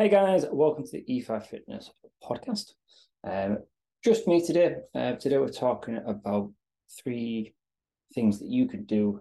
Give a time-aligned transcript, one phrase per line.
[0.00, 1.90] Hey guys, welcome to the E5 Fitness
[2.22, 2.74] podcast.
[3.24, 3.58] Um,
[4.04, 4.76] just me today.
[4.94, 6.52] Uh, today we're talking about
[7.02, 7.52] three
[8.14, 9.20] things that you could do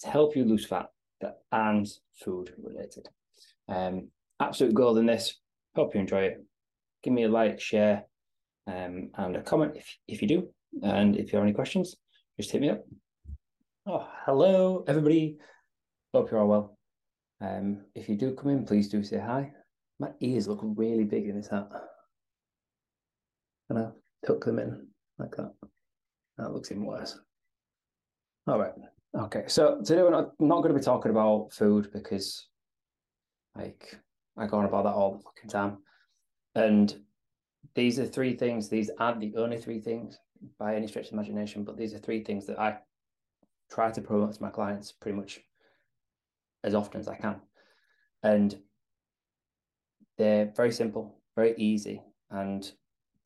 [0.00, 0.86] to help you lose fat
[1.20, 1.90] that aren't
[2.24, 3.08] food related.
[3.68, 4.08] Um,
[4.40, 5.38] absolute gold in this.
[5.76, 6.44] Hope you enjoy it.
[7.04, 8.02] Give me a like, share,
[8.66, 10.48] um, and a comment if, if you do.
[10.82, 11.94] And if you have any questions,
[12.36, 12.84] just hit me up.
[13.86, 15.36] Oh, hello everybody.
[16.12, 16.78] Hope you're all well.
[17.40, 19.52] Um, if you do come in, please do say hi.
[20.00, 21.70] My ears look really big in this hat.
[23.68, 23.88] And I
[24.26, 25.52] tuck them in like that.
[26.38, 27.20] That looks even worse.
[28.46, 28.72] All right.
[29.14, 29.44] Okay.
[29.46, 32.48] So today we're not, not going to be talking about food because
[33.54, 33.94] like
[34.38, 35.78] I go on about that all the fucking time.
[36.54, 36.96] And
[37.74, 38.70] these are three things.
[38.70, 40.18] These aren't the only three things
[40.58, 42.78] by any stretch of imagination, but these are three things that I
[43.70, 45.40] try to promote to my clients pretty much
[46.64, 47.36] as often as I can.
[48.22, 48.58] And
[50.20, 52.70] they're very simple, very easy, and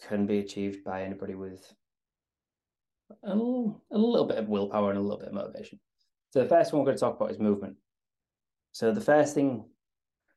[0.06, 1.74] can be achieved by anybody with
[3.24, 5.80] a little, a little bit of willpower and a little bit of motivation.
[6.30, 7.76] So the first one we're going to talk about is movement.
[8.70, 9.64] So the first thing,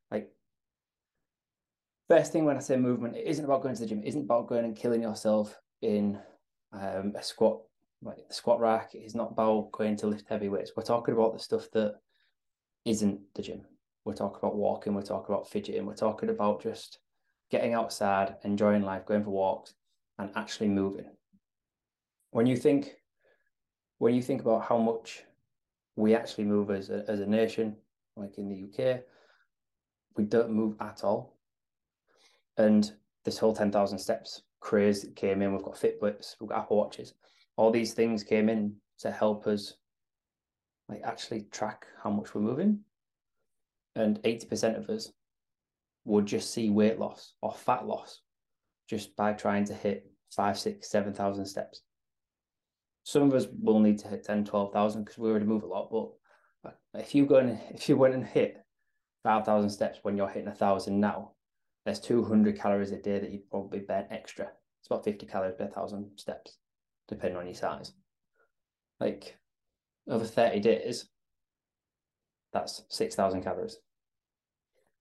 [0.10, 0.30] like
[2.10, 4.02] first thing when I say movement, it isn't about going to the gym.
[4.02, 6.20] It isn't about going and killing yourself in
[6.74, 7.62] um, a squat,
[8.02, 8.92] like the squat rack.
[8.94, 10.72] It's not about going to lift heavy weights.
[10.76, 11.96] We're talking about the stuff that
[12.84, 13.62] isn't the gym.
[14.08, 17.00] We're talking about walking, we're talking about fidgeting, we're talking about just
[17.52, 19.74] getting outside, enjoying life, going for walks,
[20.18, 21.10] and actually moving.
[22.32, 22.96] When you think,
[23.98, 25.26] when you think about how much
[25.98, 27.76] we actually move as a, as a nation,
[28.16, 29.02] like in the UK,
[30.16, 31.38] we don't move at all.
[32.58, 32.90] And
[33.26, 35.52] this whole 10,000 steps craze came in.
[35.52, 37.14] We've got Fitbits, we've got Apple Watches.
[37.58, 39.74] All these things came in to help us
[40.88, 42.80] like actually track how much we're moving
[43.98, 45.12] and 80% of us
[46.06, 48.22] would just see weight loss or fat loss
[48.90, 51.82] just by trying to hit five, six, 7,000 steps.
[53.04, 55.90] Some of us will need to hit 10, 12,000 because we already move a lot.
[55.92, 58.58] But uh, if you go and if you went and hit
[59.24, 61.32] 5,000 steps when you're hitting a thousand now,
[61.86, 64.50] there's 200 calories a day that you'd probably burn extra.
[64.80, 66.58] It's about 50 calories per thousand steps,
[67.08, 67.94] depending on your size.
[69.00, 69.38] Like
[70.10, 71.08] over 30 days,
[72.52, 73.78] that's 6,000 calories.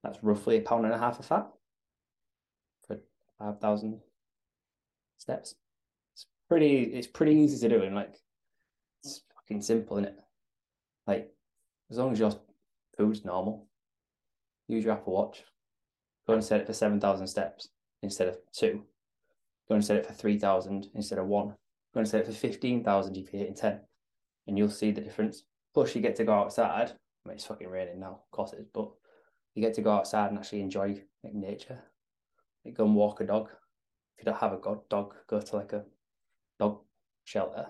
[0.06, 1.48] That's roughly a pound and a half of fat
[2.86, 2.98] for
[3.40, 4.00] 5,000
[5.18, 5.56] steps.
[6.14, 7.82] It's pretty, it's pretty easy to do.
[7.82, 8.14] And like,
[9.02, 10.18] it's fucking simple, isn't it?
[11.08, 11.32] Like,
[11.90, 12.32] as long as your
[12.96, 13.66] food's normal,
[14.68, 15.42] use your Apple Watch,
[16.24, 17.68] go and set it for 7,000 steps
[18.04, 18.84] instead of two.
[19.68, 21.48] Go and set it for 3,000 instead of one.
[21.92, 23.80] Go and set it for 15,000 if you're hitting 10.
[24.46, 25.42] And you'll see the difference.
[25.74, 26.92] Plus, you get to go outside.
[26.92, 28.88] I mean, it's fucking raining now, of course it is, but
[29.56, 31.82] you get to go outside and actually enjoy like nature.
[32.64, 33.48] Like go and walk a dog.
[34.16, 35.82] If you don't have a god dog, go to like a
[36.60, 36.80] dog
[37.24, 37.66] shelter.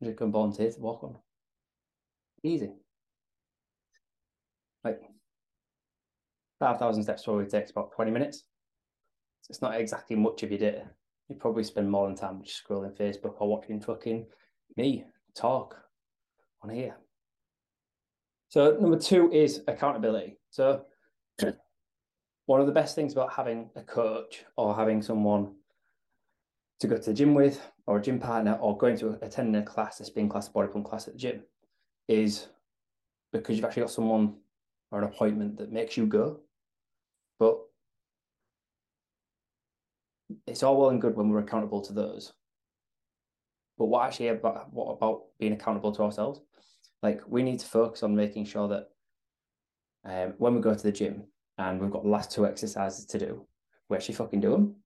[0.00, 1.16] And just go and volunteer to walk on.
[2.42, 2.70] Easy.
[4.84, 5.00] Like
[6.60, 8.44] five thousand steps probably takes about twenty minutes.
[9.40, 10.82] So it's not exactly much of your day.
[11.28, 14.26] You probably spend more than time just scrolling Facebook or watching fucking
[14.76, 15.04] me
[15.34, 15.76] talk
[16.62, 16.94] on here.
[18.48, 20.38] So number two is accountability.
[20.50, 20.84] So
[22.46, 25.54] one of the best things about having a coach or having someone
[26.80, 29.64] to go to the gym with or a gym partner or going to attending a
[29.64, 31.42] class, a spin class, a body pump class at the gym
[32.08, 32.48] is
[33.32, 34.34] because you've actually got someone
[34.90, 36.40] or an appointment that makes you go.
[37.38, 37.58] But
[40.46, 42.32] it's all well and good when we're accountable to those.
[43.78, 46.40] But what actually about what about being accountable to ourselves?
[47.02, 48.88] Like we need to focus on making sure that
[50.06, 51.24] um, when we go to the gym
[51.58, 53.46] and we've got the last two exercises to do,
[53.88, 54.76] we actually fucking do them.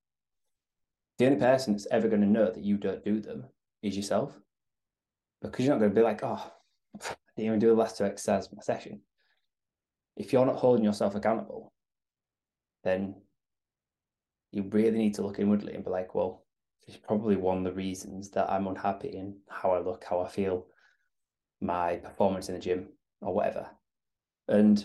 [1.19, 3.45] The only person that's ever going to know that you don't do them
[3.83, 4.35] is yourself.
[5.43, 6.53] Because you're not going to be like, oh,
[6.99, 9.01] I didn't even do the last two exercises of my session.
[10.17, 11.73] If you're not holding yourself accountable,
[12.85, 13.17] then
[14.53, 16.45] you really need to look inwardly and be like, well,
[16.87, 20.29] it's probably one of the reasons that I'm unhappy in how I look, how I
[20.29, 20.67] feel,
[21.61, 22.89] my performance in the gym,
[23.21, 23.69] or whatever.
[24.49, 24.85] And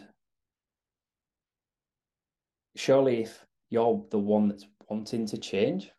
[2.75, 5.91] surely if you're the one that's wanting to change,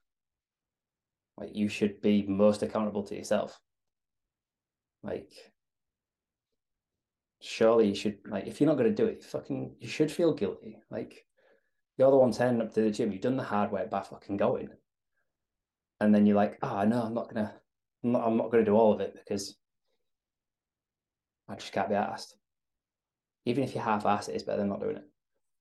[1.37, 3.59] like you should be most accountable to yourself.
[5.03, 5.31] Like
[7.41, 10.35] surely you should like if you're not going to do it, fucking you should feel
[10.35, 10.79] guilty.
[10.91, 11.27] Like
[11.99, 14.37] you're the one turning up to the gym, you've done the hard work by fucking
[14.37, 14.69] going.
[16.01, 17.55] And then you're like, ah, oh, no, I'm not gonna
[18.05, 19.57] I'm not, I'm not gonna do all of it because
[21.49, 22.37] I just can't be asked.
[23.45, 25.05] Even if you half ass it, it's better than not doing it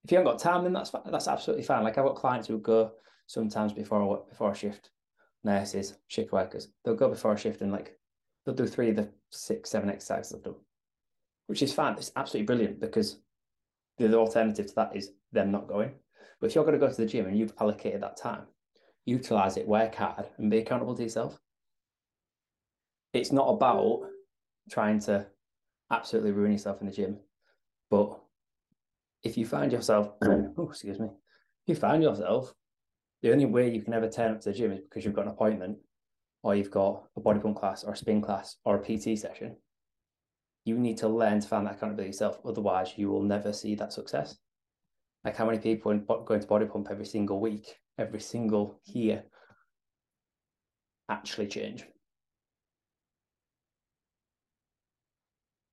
[0.06, 1.84] If you haven't got time, then that's that's absolutely fine.
[1.84, 2.92] Like I've got clients who go
[3.25, 4.92] sometimes before before a shift,
[5.44, 6.68] nurses, shift workers.
[6.84, 7.98] They'll go before a shift and like
[8.46, 10.62] they'll do three of the six, seven exercises they've done,
[11.48, 11.94] which is fine.
[11.94, 13.18] It's absolutely brilliant because
[13.98, 15.96] the alternative to that is them not going.
[16.40, 18.44] But if you're going to go to the gym and you've allocated that time,
[19.06, 21.40] utilize it, work hard, and be accountable to yourself.
[23.12, 24.02] It's not about
[24.69, 25.25] trying to
[25.90, 27.18] absolutely ruin yourself in the gym,
[27.90, 28.19] but
[29.24, 32.54] if you find yourself, oh, excuse me, if you find yourself,
[33.22, 35.26] the only way you can ever turn up to the gym is because you've got
[35.26, 35.78] an appointment
[36.44, 39.56] or you've got a body pump class or a spin class or a PT session.
[40.64, 42.40] You need to learn to find that accountability yourself.
[42.46, 44.38] Otherwise, you will never see that success.
[45.24, 49.24] Like how many people in, going to body pump every single week, every single year,
[51.10, 51.86] actually change.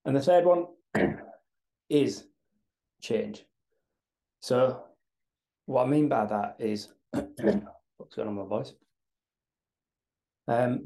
[0.05, 0.67] And the third one
[1.91, 2.25] is
[3.03, 3.45] change.
[4.41, 4.85] So,
[5.67, 8.73] what I mean by that is what's going on my voice?
[10.49, 10.85] Um,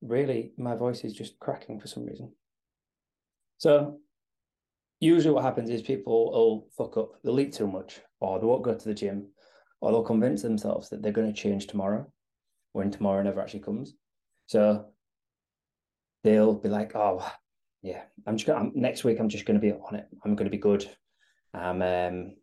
[0.00, 2.32] really, my voice is just cracking for some reason.
[3.58, 3.98] So,
[5.00, 8.64] usually, what happens is people will fuck up, they'll eat too much, or they won't
[8.64, 9.28] go to the gym,
[9.80, 12.10] or they'll convince themselves that they're going to change tomorrow
[12.72, 13.94] when tomorrow never actually comes.
[14.46, 14.86] So,
[16.24, 17.30] they'll be like, oh,
[17.82, 20.06] yeah, I'm just gonna, next week, I'm just going to be on it.
[20.24, 20.88] I'm going to be good.
[21.54, 22.34] I'm um,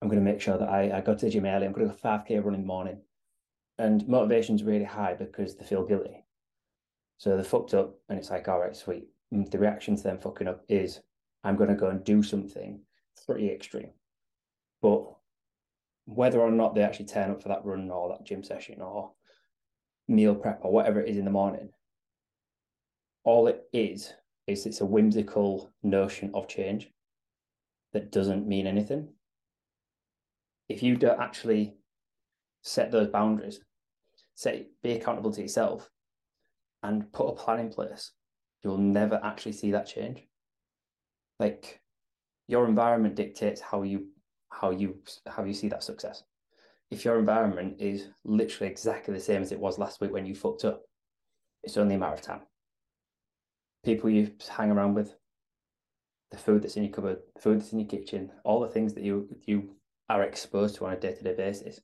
[0.00, 1.66] I'm going to make sure that I, I go to the gym early.
[1.66, 3.00] I'm going to go 5k run in the morning.
[3.78, 6.24] And motivation's really high because they feel guilty.
[7.18, 9.08] So they're fucked up and it's like, all right, sweet.
[9.32, 11.00] And the reaction to them fucking up is
[11.44, 12.80] I'm going to go and do something
[13.26, 13.90] pretty extreme.
[14.82, 15.04] But
[16.06, 19.12] whether or not they actually turn up for that run or that gym session or
[20.06, 21.70] meal prep or whatever it is in the morning,
[23.24, 24.12] all it is
[24.46, 26.90] is it's a whimsical notion of change
[27.92, 29.08] that doesn't mean anything.
[30.68, 31.76] If you don't actually
[32.62, 33.60] set those boundaries,
[34.34, 35.90] set be accountable to yourself,
[36.82, 38.12] and put a plan in place,
[38.62, 40.26] you'll never actually see that change.
[41.38, 41.80] Like
[42.46, 44.08] your environment dictates how you
[44.50, 46.22] how you how you see that success.
[46.90, 50.34] If your environment is literally exactly the same as it was last week when you
[50.34, 50.82] fucked up,
[51.62, 52.40] it's only a matter of time.
[53.84, 55.14] People you hang around with,
[56.30, 58.94] the food that's in your cupboard, the food that's in your kitchen, all the things
[58.94, 59.76] that you you
[60.08, 61.80] are exposed to on a day to day basis.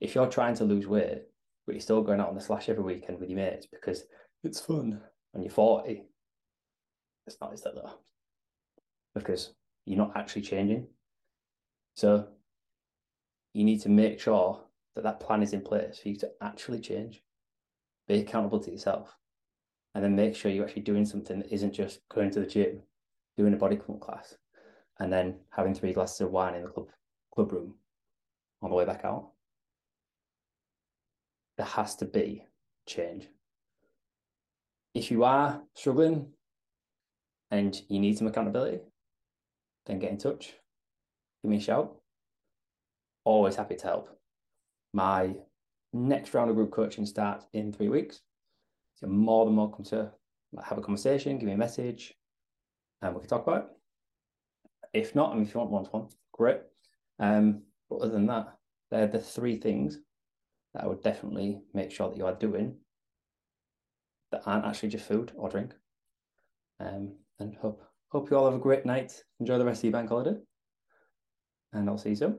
[0.00, 1.22] If you're trying to lose weight,
[1.66, 4.04] but you're still going out on the slash every weekend with your mates because
[4.44, 5.00] it's fun
[5.34, 6.04] and you're 40,
[7.26, 7.98] it's not, is that though?
[9.14, 9.54] Because
[9.84, 10.86] you're not actually changing.
[11.94, 12.28] So
[13.52, 14.60] you need to make sure
[14.94, 17.22] that that plan is in place for you to actually change.
[18.06, 19.16] Be accountable to yourself.
[19.94, 22.82] And then make sure you're actually doing something that isn't just going to the gym
[23.36, 24.36] doing a body pump class,
[24.98, 26.88] and then having three glasses of wine in the club
[27.34, 27.74] club room
[28.62, 29.30] on the way back out.
[31.56, 32.44] There has to be
[32.86, 33.28] change.
[34.94, 36.28] If you are struggling
[37.50, 38.80] and you need some accountability,
[39.86, 40.54] then get in touch.
[41.42, 41.94] Give me a shout.
[43.24, 44.18] Always happy to help.
[44.92, 45.34] My
[45.92, 48.22] next round of group coaching starts in three weeks.
[48.94, 50.10] So you're more than welcome to
[50.64, 52.14] have a conversation, give me a message,
[53.02, 53.68] and we can talk about it.
[54.92, 56.60] If not, I mean, if you want one to one, great.
[57.18, 58.54] Um, but other than that,
[58.90, 59.98] they're the three things
[60.74, 62.76] that I would definitely make sure that you are doing
[64.32, 65.72] that aren't actually just food or drink.
[66.80, 69.12] Um, and hope hope you all have a great night.
[69.40, 70.36] Enjoy the rest of your bank holiday,
[71.72, 72.38] and I'll see you soon.